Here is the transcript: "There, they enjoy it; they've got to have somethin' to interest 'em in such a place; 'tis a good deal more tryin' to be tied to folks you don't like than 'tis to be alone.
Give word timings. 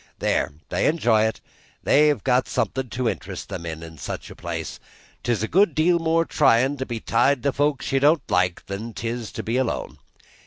"There, 0.17 0.53
they 0.69 0.87
enjoy 0.87 1.25
it; 1.25 1.41
they've 1.83 2.23
got 2.23 2.45
to 2.45 2.49
have 2.49 2.51
somethin' 2.53 2.89
to 2.89 3.07
interest 3.07 3.53
'em 3.53 3.67
in 3.67 3.99
such 3.99 4.31
a 4.31 4.35
place; 4.35 4.79
'tis 5.21 5.43
a 5.43 5.47
good 5.47 5.75
deal 5.75 5.99
more 5.99 6.25
tryin' 6.25 6.75
to 6.77 6.87
be 6.87 6.99
tied 6.99 7.43
to 7.43 7.53
folks 7.53 7.91
you 7.91 7.99
don't 7.99 8.27
like 8.27 8.65
than 8.65 8.95
'tis 8.95 9.31
to 9.33 9.43
be 9.43 9.57
alone. 9.57 9.99